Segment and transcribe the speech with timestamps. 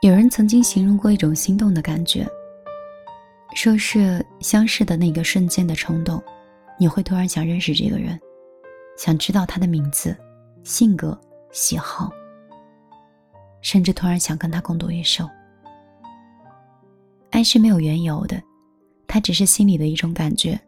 [0.00, 2.24] 有人曾经形容过一种心动的感觉，
[3.54, 6.22] 说是相识的那个瞬间的冲动，
[6.78, 8.18] 你会突然想认识这个人，
[8.96, 10.16] 想知道他的名字、
[10.62, 12.12] 性格、喜好，
[13.60, 15.28] 甚至突然想跟他共度一生。
[17.30, 18.40] 爱是没有缘由的，
[19.08, 20.58] 它只是心里的一种感觉。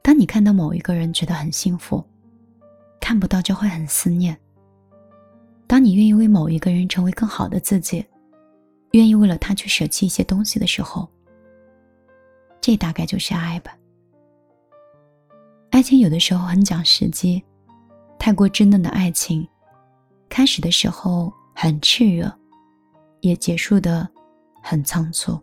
[0.00, 2.02] 当你看到某一个人，觉得很幸福。
[3.00, 4.38] 看不到就会很思念。
[5.66, 8.04] 当你愿意为某一个人成为更好的自己，
[8.92, 11.08] 愿意为了他去舍弃一些东西的时候，
[12.60, 13.76] 这大概就是爱吧。
[15.70, 17.42] 爱情有的时候很讲时机，
[18.18, 19.46] 太过稚嫩的爱情，
[20.28, 22.32] 开始的时候很炽热，
[23.22, 24.08] 也结束的
[24.62, 25.36] 很仓促。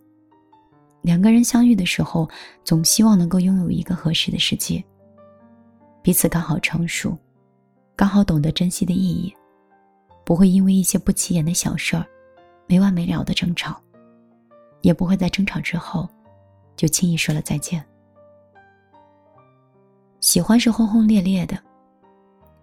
[1.01, 2.29] 两个人相遇的时候，
[2.63, 4.83] 总希望能够拥有一个合适的时机，
[6.01, 7.17] 彼此刚好成熟。
[7.95, 9.35] 刚好懂得珍惜的意义，
[10.31, 12.05] 不会因为一些不起眼的小事儿，
[12.65, 13.77] 没完没了的争吵，
[14.79, 16.07] 也不会在争吵之后，
[16.77, 17.85] 就轻易说了再见。
[20.21, 21.57] 喜欢是轰轰烈烈的，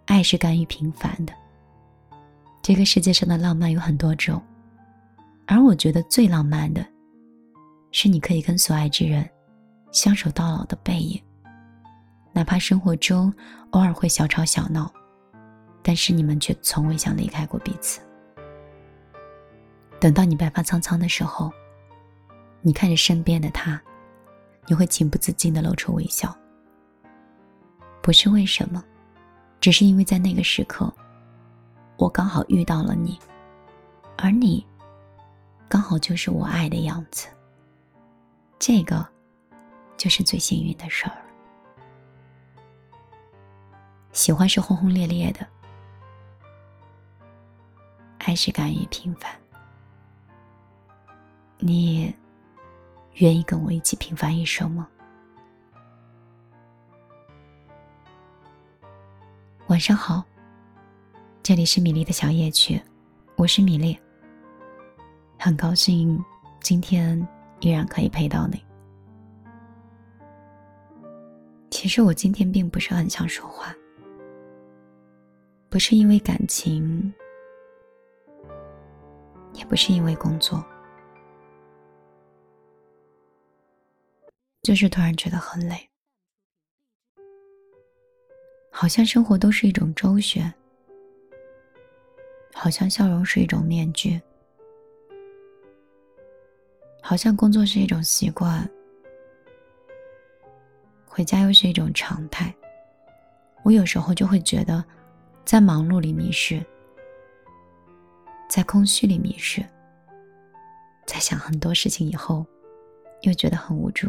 [0.06, 1.34] 爱是甘于平凡的。
[2.62, 4.42] 这个世界上的浪漫有很多种，
[5.46, 6.82] 而我觉得最浪漫的，
[7.92, 9.28] 是你可以跟所爱之人，
[9.92, 11.22] 相守到老的背影。
[12.32, 13.30] 哪怕生活中
[13.72, 14.90] 偶尔会小吵小闹。
[15.88, 17.98] 但是你们却从未想离开过彼此。
[19.98, 21.50] 等到你白发苍苍的时候，
[22.60, 23.80] 你看着身边的他，
[24.66, 26.36] 你会情不自禁的露出微笑。
[28.02, 28.84] 不是为什么，
[29.62, 30.92] 只是因为在那个时刻，
[31.96, 33.18] 我刚好遇到了你，
[34.18, 34.66] 而你，
[35.70, 37.28] 刚好就是我爱的样子。
[38.58, 39.08] 这个，
[39.96, 41.16] 就是最幸运的事儿。
[44.12, 45.48] 喜欢是轰轰烈烈的。
[48.28, 49.32] 还是甘于平凡。
[51.56, 52.14] 你
[53.14, 54.86] 愿意跟我一起平凡一生吗？
[59.68, 60.22] 晚上好，
[61.42, 62.78] 这里是米粒的小夜曲，
[63.34, 63.98] 我是米粒。
[65.38, 66.22] 很高兴
[66.60, 67.26] 今天
[67.60, 68.62] 依然可以陪到你。
[71.70, 73.74] 其实我今天并不是很想说话，
[75.70, 77.10] 不是因为感情。
[79.58, 80.64] 也不是因为工作，
[84.62, 85.76] 就是突然觉得很累，
[88.70, 90.52] 好像生活都是一种周旋，
[92.54, 94.20] 好像笑容是一种面具，
[97.02, 98.68] 好像工作是一种习惯，
[101.04, 102.54] 回家又是一种常态。
[103.64, 104.84] 我有时候就会觉得，
[105.44, 106.64] 在忙碌里迷失。
[108.48, 109.62] 在空虚里迷失，
[111.06, 112.46] 在想很多事情以后，
[113.20, 114.08] 又觉得很无助。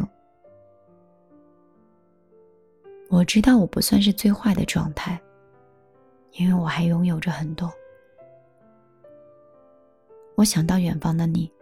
[3.10, 5.20] 我知道我不算是最坏的状态，
[6.32, 7.70] 因为我还拥有着很多。
[10.36, 11.52] 我想到远方的你，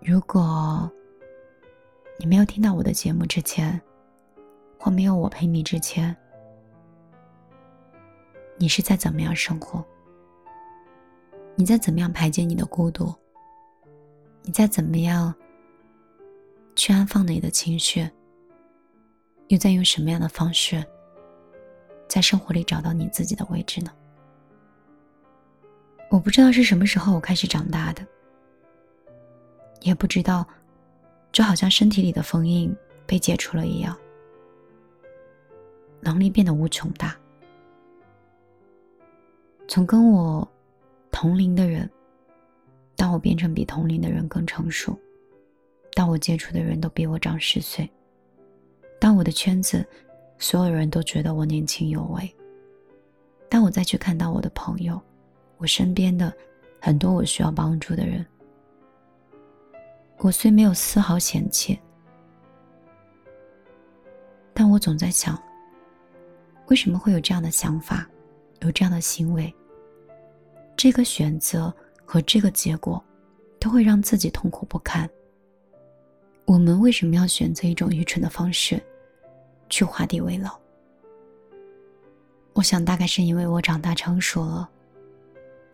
[0.00, 0.90] 如果
[2.18, 3.80] 你没有听到我的节目之前，
[4.78, 6.14] 或没有我陪你之前，
[8.58, 9.82] 你是在怎么样生活？
[11.56, 13.14] 你在怎么样排解你的孤独？
[14.42, 15.32] 你在怎么样
[16.74, 18.10] 去安放你的情绪？
[19.48, 20.84] 又在用什么样的方式，
[22.08, 23.92] 在生活里找到你自己的位置呢？
[26.10, 28.04] 我不知道是什么时候我开始长大的，
[29.80, 30.46] 也不知道，
[31.30, 32.74] 就好像身体里的封印
[33.06, 33.96] 被解除了一样，
[36.00, 37.16] 能力变得无穷大。
[39.68, 40.46] 从跟我。
[41.14, 41.88] 同龄的人，
[42.96, 44.98] 当我变成比同龄的人更成熟，
[45.92, 47.88] 当我接触的人都比我长十岁，
[48.98, 49.86] 当我的圈子
[50.38, 52.34] 所有人都觉得我年轻有为，
[53.48, 55.00] 当我再去看到我的朋友，
[55.56, 56.34] 我身边的
[56.80, 58.26] 很多我需要帮助的人，
[60.18, 61.78] 我虽没有丝毫嫌弃，
[64.52, 65.40] 但我总在想，
[66.66, 68.04] 为什么会有这样的想法，
[68.62, 69.54] 有这样的行为？
[70.84, 73.02] 这个选择和这个结果，
[73.58, 75.08] 都会让自己痛苦不堪。
[76.44, 78.78] 我们为什么要选择一种愚蠢的方式，
[79.70, 80.54] 去画地为牢？
[82.52, 84.68] 我想，大概是因为我长大成熟了，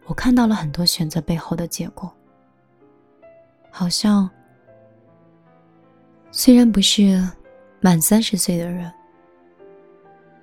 [0.07, 2.09] 我看到了很多选择背后的结果。
[3.69, 4.31] 好像，
[6.31, 7.21] 虽然不是
[7.81, 8.89] 满三十岁的人，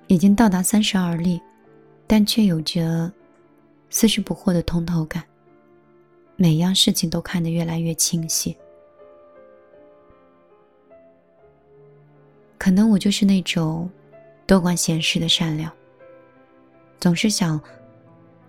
[0.08, 1.40] 已经到达三十而立，
[2.06, 3.10] 但却有着。
[3.90, 5.24] 四十不惑的通透感，
[6.36, 8.56] 每样事情都看得越来越清晰。
[12.58, 13.88] 可能我就是那种
[14.46, 15.72] 多管闲事的善良，
[17.00, 17.60] 总是想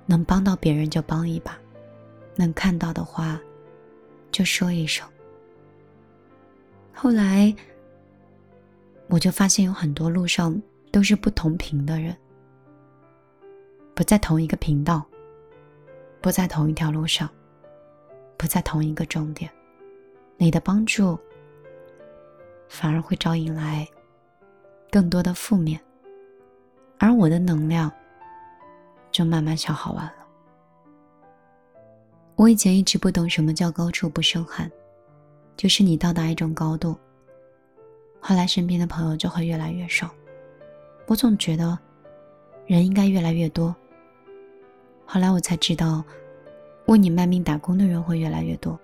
[0.06, 1.58] 能帮到别人就帮一把，
[2.36, 3.40] 能看到的话
[4.32, 5.08] 就说一声。
[6.92, 7.56] 后来
[9.08, 12.14] 我就发现有很多路上都是不同频的人，
[13.94, 15.06] 不在同一个频道，
[16.22, 17.30] 不在同一条路上，
[18.38, 19.50] 不在同一个终点，
[20.38, 21.18] 你的帮助
[22.68, 23.88] 反而会招引来。
[24.92, 25.80] 更多的负面，
[26.98, 27.92] 而我的能量
[29.12, 30.14] 就慢慢消耗完了。
[32.36, 34.68] 我以前一直不懂什么叫高处不胜寒，
[35.56, 36.98] 就是你到达一种高度，
[38.20, 40.10] 后来身边的朋友就会越来越少。
[41.06, 41.78] 我总觉得
[42.66, 43.76] 人应该越来越多，
[45.12, 46.04] 后来我才知道，
[46.86, 48.80] 为你卖命打工的人会越来越多，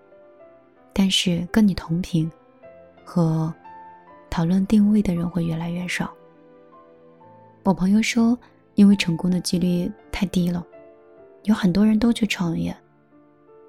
[0.92, 2.30] 但是跟你同频
[3.04, 3.54] 和。
[4.28, 6.14] 讨论定位的人会越来越少。
[7.64, 8.38] 我朋友说，
[8.74, 10.66] 因为成功的几率太低了，
[11.44, 12.76] 有很多人都去创业，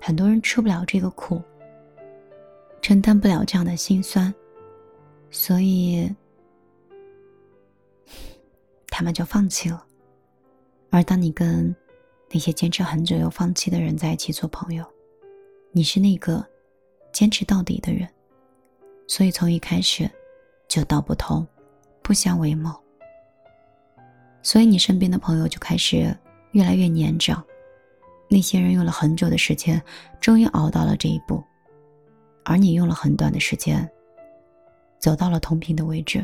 [0.00, 1.40] 很多人吃不了这个苦，
[2.82, 4.34] 承担不了这样的辛酸，
[5.30, 6.12] 所以
[8.88, 9.86] 他们就放弃了。
[10.90, 11.72] 而当你跟
[12.36, 14.84] 那些坚持很久又放弃的人在一起做朋友，
[15.72, 16.46] 你是那个
[17.10, 18.06] 坚持到底的人，
[19.06, 20.06] 所以从一开始。
[20.68, 21.46] 就道不同，
[22.02, 22.70] 不相为谋。
[24.42, 26.14] 所以你身边的朋友就开始
[26.50, 27.42] 越来越年长，
[28.28, 29.82] 那些人用了很久的时间，
[30.20, 31.42] 终于熬到了这一步，
[32.44, 33.88] 而你用了很短的时间，
[34.98, 36.22] 走到了同频的位置。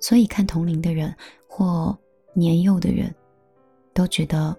[0.00, 1.14] 所以看同龄的人
[1.46, 1.96] 或
[2.32, 3.14] 年幼的人，
[3.92, 4.56] 都觉得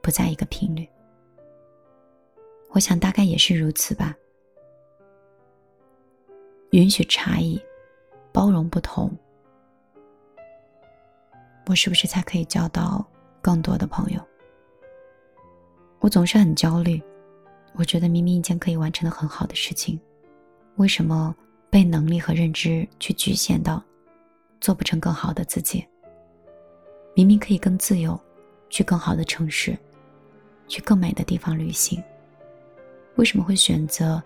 [0.00, 0.88] 不在一个频率。
[2.70, 4.16] 我想大概也是如此吧，
[6.70, 7.60] 允许差异。
[8.32, 9.10] 包容不同，
[11.66, 13.04] 我是不是才可以交到
[13.42, 14.20] 更多的朋友？
[15.98, 17.02] 我总是很焦虑，
[17.74, 20.00] 我觉得明明一件可以完成的很好的事情，
[20.76, 21.34] 为什么
[21.68, 23.82] 被能力和认知去局限到，
[24.60, 25.84] 做不成更好的自己？
[27.16, 28.18] 明明可以更自由，
[28.68, 29.76] 去更好的城市，
[30.70, 32.00] 去更美的地方旅行，
[33.16, 34.22] 为什么会选择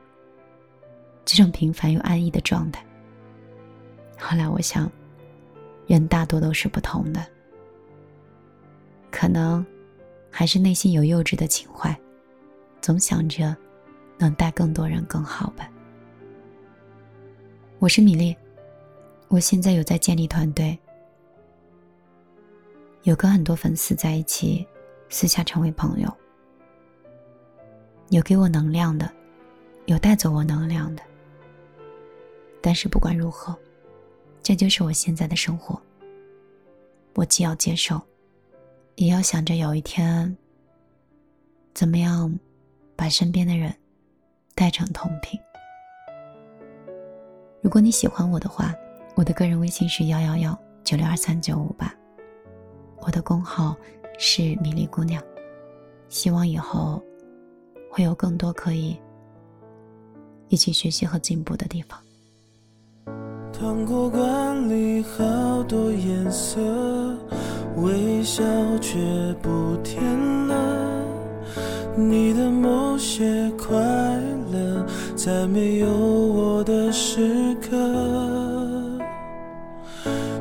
[1.25, 2.85] 这种平凡又安逸的状态？
[4.19, 4.89] 后来我想，
[5.87, 7.27] 人大多都是不同的，
[9.11, 9.65] 可能
[10.31, 11.99] 还是内心有幼稚的情怀，
[12.83, 13.57] 总想着
[14.19, 15.67] 能带更多人更好吧。
[17.79, 18.37] 我是米粒，
[19.29, 20.79] 我现在有在建立团队，
[23.05, 24.67] 有跟很多粉丝在一起，
[25.09, 26.17] 私下成为朋友，
[28.11, 29.11] 有给我能量的，
[29.87, 31.03] 有带走我能量的，
[32.61, 33.57] 但是不管如何。
[34.43, 35.81] 这就是我现在的生活。
[37.15, 37.99] 我既要接受，
[38.97, 40.37] 也要想着有一天，
[41.73, 42.39] 怎么样
[42.95, 43.75] 把身边的人
[44.55, 45.41] 带成同频。
[47.63, 48.75] 如果你喜欢我的话，
[49.15, 51.91] 我的个人微信是幺幺幺九六二三九五八，
[52.99, 53.75] 我的公号
[54.19, 55.23] 是米粒姑娘。
[56.11, 57.03] 希望以后
[57.95, 58.97] 会有更多可以
[60.49, 61.97] 一起学习和进步的地方。
[63.53, 66.61] 糖果罐里好多颜色，
[67.77, 68.43] 微笑
[68.81, 68.99] 却
[69.41, 70.03] 不甜
[70.49, 71.05] 了。
[71.97, 73.79] 你的某些快
[74.51, 77.71] 乐，在没有我的时刻。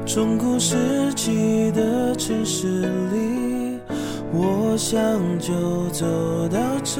[0.08, 3.80] 中古世纪的城市里，
[4.34, 5.00] 我想
[5.38, 6.04] 就走
[6.50, 7.00] 到这，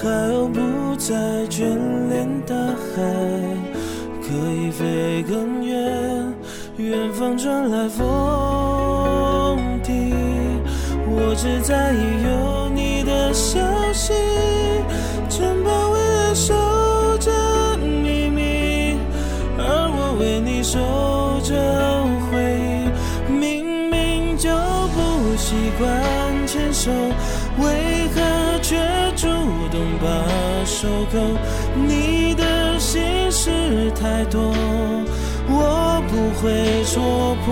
[0.00, 1.14] 海鸥不再
[1.48, 1.64] 眷
[2.08, 3.02] 恋大海。
[4.22, 6.32] 可以飞更远，
[6.76, 10.14] 远方传来风笛，
[11.04, 13.58] 我只在意有你的消
[13.92, 14.12] 息。
[15.28, 16.54] 城堡为爱守
[17.18, 17.32] 着
[17.78, 18.94] 秘密，
[19.58, 20.78] 而我为你守
[21.42, 21.56] 着
[22.30, 23.32] 回忆。
[23.32, 26.92] 明明就不习惯牵手，
[27.58, 28.20] 为何
[28.60, 28.76] 却
[29.16, 29.26] 主
[29.70, 30.06] 动把
[30.64, 31.18] 手勾？
[31.74, 33.16] 你的心。
[33.30, 33.50] 事
[33.90, 34.40] 太多，
[35.48, 37.46] 我不会说破。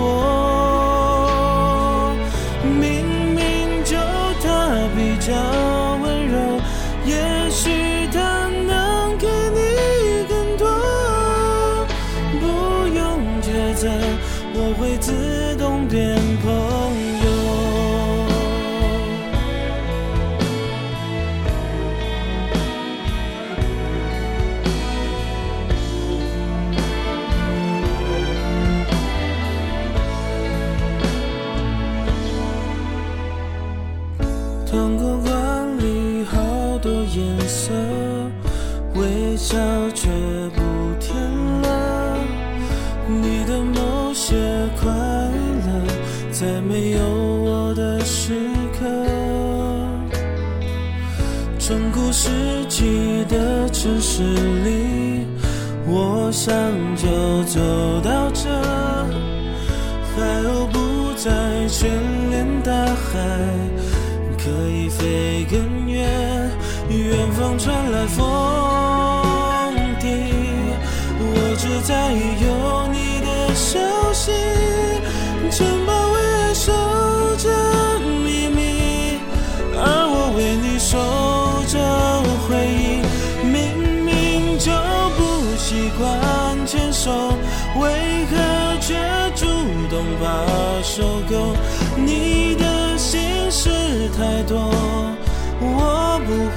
[2.63, 3.37] 明明
[3.85, 3.95] 就
[4.43, 4.47] 他
[4.95, 5.31] 比较
[6.01, 6.35] 温柔，
[7.05, 7.13] 也
[7.51, 7.69] 许
[8.11, 8.17] 他
[8.67, 9.59] 能给你
[10.27, 10.67] 更多。
[12.41, 12.43] 不
[12.93, 13.05] 用
[13.41, 13.45] 抉
[13.75, 13.87] 择，
[14.55, 16.49] 我会自动变朋
[17.13, 17.16] 友。
[34.69, 37.71] 糖果罐里好多颜色，
[38.95, 39.57] 微笑
[39.93, 40.09] 却
[40.49, 40.61] 不
[40.99, 41.15] 甜
[41.61, 42.17] 了。
[43.07, 44.35] 你的某些
[44.81, 45.69] 快乐，
[46.31, 48.33] 在没有我的时
[48.77, 48.85] 刻。
[51.57, 52.29] 中古世
[52.67, 54.21] 纪的城市
[54.65, 55.25] 里，
[55.85, 56.53] 我想
[56.97, 57.07] 就
[57.45, 57.59] 走
[58.01, 58.49] 到这，
[60.13, 61.31] 海鸥不再
[61.69, 61.87] 眷
[62.29, 63.15] 恋大海，
[67.37, 68.25] 远方传来风
[69.99, 70.07] 笛，
[71.19, 72.47] 我只在意有
[72.91, 73.77] 你的消
[74.11, 74.31] 息，
[75.51, 76.71] 城堡为爱守
[77.37, 77.47] 着
[78.23, 79.19] 秘密，
[79.75, 79.79] 而
[80.09, 80.97] 我为你守
[81.67, 81.77] 着
[82.47, 83.05] 回忆，
[83.45, 83.53] 明
[84.03, 84.71] 明就
[85.15, 85.19] 不
[85.57, 87.37] 习惯牵手，
[87.79, 88.33] 为何
[88.81, 88.95] 却
[89.35, 89.45] 主
[89.91, 90.25] 动把
[90.81, 91.55] 手勾？
[91.95, 93.69] 你的心事
[94.17, 94.71] 太多，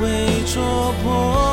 [0.01, 1.50] 会戳破。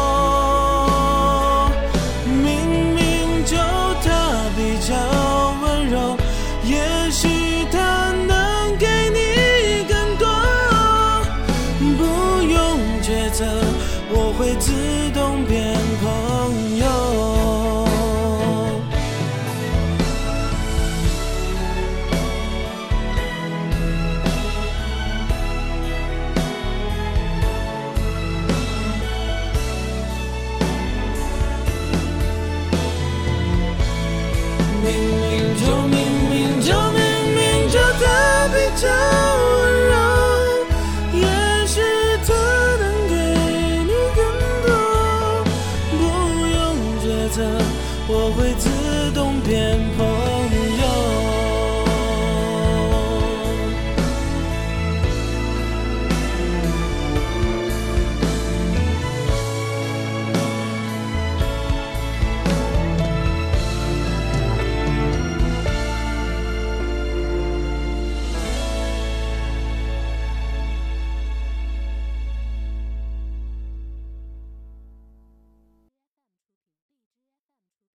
[34.88, 35.97] 明明就